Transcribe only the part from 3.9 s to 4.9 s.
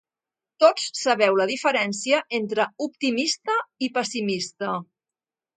pessimista.